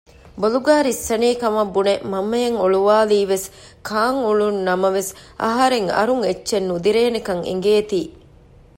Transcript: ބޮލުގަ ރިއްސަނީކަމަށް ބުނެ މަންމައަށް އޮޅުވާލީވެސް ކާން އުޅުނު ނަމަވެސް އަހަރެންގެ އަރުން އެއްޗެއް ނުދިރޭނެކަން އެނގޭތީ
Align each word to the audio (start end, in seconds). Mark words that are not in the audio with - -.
ބޮލުގަ 0.41 0.75
ރިއްސަނީކަމަށް 0.87 1.73
ބުނެ 1.75 1.93
މަންމައަށް 2.11 2.57
އޮޅުވާލީވެސް 2.61 3.47
ކާން 3.87 4.19
އުޅުނު 4.25 4.59
ނަމަވެސް 4.67 5.11
އަހަރެންގެ 5.43 5.93
އަރުން 5.97 6.23
އެއްޗެއް 6.27 6.67
ނުދިރޭނެކަން 6.69 7.43
އެނގޭތީ 7.47 7.99